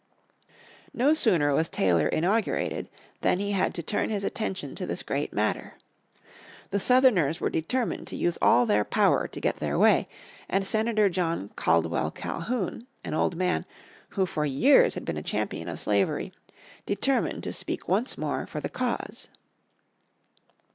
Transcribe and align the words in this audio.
No 0.95 1.13
sooner 1.13 1.53
was 1.53 1.69
Taylor 1.69 2.07
inaugurated 2.07 2.89
than 3.21 3.37
he 3.37 3.51
had 3.51 3.71
to 3.75 3.83
turn 3.83 4.09
his 4.09 4.23
attention 4.23 4.73
to 4.73 4.87
this 4.87 5.03
great 5.03 5.31
matter. 5.31 5.75
The 6.71 6.79
Southerners 6.79 7.39
were 7.39 7.51
determined 7.51 8.07
to 8.07 8.15
use 8.15 8.39
all 8.41 8.65
their 8.65 8.83
power 8.83 9.27
to 9.27 9.39
get 9.39 9.57
their 9.57 9.77
way, 9.77 10.07
and 10.49 10.65
Senator 10.65 11.07
John 11.07 11.49
Caldwell 11.55 12.09
Calhoun, 12.09 12.87
an 13.03 13.13
old 13.13 13.35
man, 13.35 13.63
who 14.09 14.25
for 14.25 14.43
years 14.43 14.95
had 14.95 15.05
been 15.05 15.17
a 15.17 15.21
champion 15.21 15.69
of 15.69 15.79
slavery, 15.79 16.33
determined 16.87 17.43
to 17.43 17.53
speak 17.53 17.87
once 17.87 18.17
more 18.17 18.47
for 18.47 18.59
the 18.59 18.69
cause. 18.69 19.29